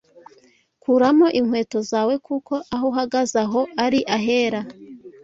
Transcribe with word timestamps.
Kuramo 0.83 1.27
inkweto 1.39 1.79
zawe 1.89 2.13
kuko 2.27 2.53
aho 2.75 2.83
uhagaze 2.91 3.37
aho 3.45 3.61
ari 3.85 3.99
ahera 4.17 4.61